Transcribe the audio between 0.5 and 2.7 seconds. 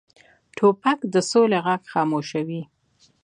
توپک د سولې غږ خاموشوي.